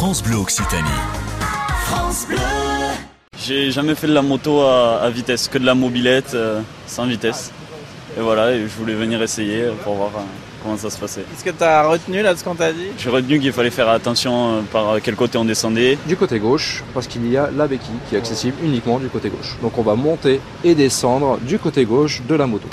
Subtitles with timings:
[0.00, 0.88] France Bleu Occitanie.
[1.84, 2.38] France Bleu.
[3.38, 7.04] J'ai jamais fait de la moto à, à vitesse, que de la mobilette euh, sans
[7.04, 7.52] vitesse.
[8.16, 10.20] Et voilà, et je voulais venir essayer pour voir euh,
[10.62, 11.20] comment ça se passait.
[11.30, 12.86] Qu'est-ce que tu as retenu là de ce qu'on t'a dit?
[12.96, 15.98] J'ai retenu qu'il fallait faire attention euh, par quel côté on descendait.
[16.06, 19.28] du côté gauche parce qu'il y a la béquille qui est accessible uniquement du côté
[19.28, 19.58] gauche.
[19.60, 22.68] Donc on va monter et descendre du côté gauche de la moto.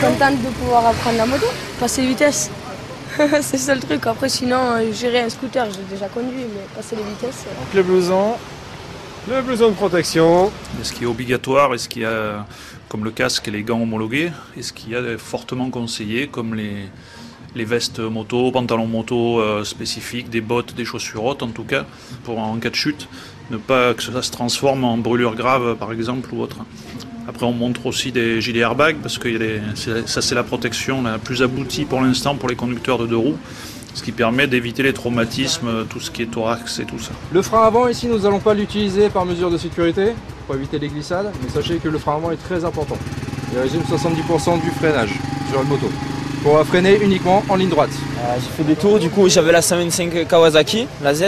[0.00, 1.46] contente de pouvoir apprendre la moto,
[1.80, 2.48] passer les vitesses.
[3.42, 4.06] c'est le seul truc.
[4.06, 7.44] Après, sinon, euh, gérer un scooter, j'ai déjà conduit, mais passer les vitesses.
[7.46, 8.34] euh, Donc le blouson,
[9.28, 11.74] Le blouson de protection, Est-ce qu'il est obligatoire?
[11.74, 12.46] Est-ce qu'il y a,
[12.88, 16.54] comme le casque et les gants homologués, est-ce qu'il y a des fortement conseillé, comme
[16.54, 16.88] les,
[17.54, 21.84] les vestes moto, pantalons moto euh, spécifiques, des bottes, des chaussures hautes en tout cas,
[22.24, 23.08] pour en cas de chute,
[23.50, 26.58] ne pas que ça se transforme en brûlure grave par exemple ou autre?
[27.28, 30.22] Après on montre aussi des gilets airbag parce que il y a des- c'est- ça
[30.22, 33.36] c'est la protection la plus aboutie pour l'instant pour les conducteurs de deux roues,
[33.94, 37.10] ce qui permet d'éviter les traumatismes, tout ce qui est thorax et tout ça.
[37.32, 40.12] Le frein avant ici nous n'allons pas l'utiliser par mesure de sécurité
[40.46, 42.96] pour éviter les glissades, mais sachez que le frein avant est très important.
[43.52, 45.10] Il résume 70% du freinage
[45.50, 45.88] sur une moto.
[46.42, 47.90] Pour freiner uniquement en ligne droite.
[48.18, 51.24] Euh, j'ai fait des tours, du coup j'avais la 125 Kawasaki, la Z,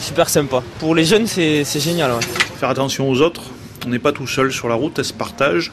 [0.00, 0.62] super sympa.
[0.80, 2.10] Pour les jeunes c'est c'est génial.
[2.10, 2.18] Ouais.
[2.58, 3.42] faire attention aux autres.
[3.86, 5.72] On n'est pas tout seul sur la route, elle se partage.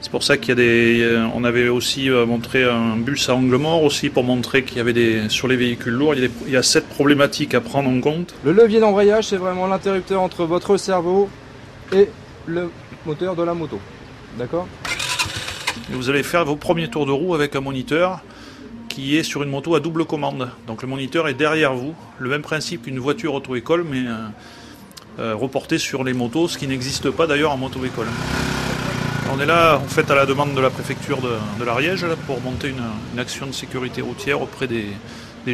[0.00, 1.00] C'est pour ça qu'il y a des.
[1.02, 4.76] euh, On avait aussi euh, montré un bus à angle mort aussi pour montrer qu'il
[4.76, 5.28] y avait des.
[5.28, 7.90] Sur les véhicules lourds, il y a, des- il y a cette problématique à prendre
[7.90, 8.32] en compte.
[8.44, 11.28] Le levier d'embrayage, c'est vraiment l'interrupteur entre votre cerveau
[11.92, 12.08] et
[12.46, 12.70] le
[13.06, 13.80] moteur de la moto.
[14.38, 14.68] D'accord?
[15.90, 18.20] Vous allez faire vos premiers tours de roue avec un moniteur
[18.88, 20.48] qui est sur une moto à double commande.
[20.68, 21.94] Donc le moniteur est derrière vous.
[22.20, 24.02] Le même principe qu'une voiture auto-école, mais
[25.18, 28.06] euh, euh, reporté sur les motos, ce qui n'existe pas d'ailleurs en moto-école.
[29.32, 32.40] On est là en fait à la demande de la préfecture de, de l'Ariège pour
[32.40, 34.86] monter une, action de sécurité routière auprès des,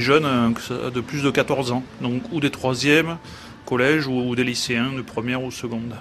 [0.01, 0.27] jeunes
[0.71, 3.17] euh, de plus de 14 ans, donc ou des troisièmes,
[3.65, 5.95] collège ou, ou des lycéens de première ou seconde.